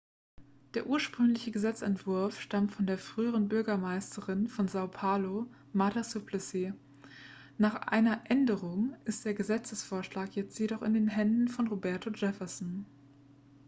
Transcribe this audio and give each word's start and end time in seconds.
der 0.73 0.87
ursprüngliche 0.87 1.51
gesetzentwurf 1.51 2.41
stammt 2.41 2.71
von 2.71 2.87
der 2.87 2.97
früheren 2.97 3.47
bürgermeisterin 3.49 4.47
von 4.47 4.67
são 4.67 4.87
paulo 4.89 5.45
marta 5.73 6.03
suplicy. 6.03 6.73
nach 7.59 7.75
einer 7.83 8.23
änderung 8.27 8.95
ist 9.05 9.25
der 9.25 9.35
gesetzesvorschlag 9.35 10.35
jetzt 10.35 10.59
in 10.59 10.93
den 10.95 11.07
händen 11.07 11.49
von 11.49 11.67
roberto 11.67 12.09
jefferson 12.09 12.87